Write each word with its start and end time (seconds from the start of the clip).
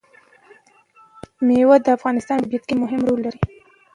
مېوې 1.45 1.77
د 1.85 1.87
افغانستان 1.97 2.37
په 2.39 2.43
طبیعت 2.45 2.63
کې 2.67 2.75
مهم 2.83 2.99
رول 3.07 3.19
لري. 3.25 3.41